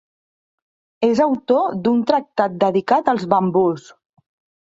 És 1.07 1.19
autor 1.25 1.75
d'un 1.87 1.99
tractat 2.11 2.55
dedicat 2.65 3.13
als 3.13 3.27
bambús. 3.35 3.87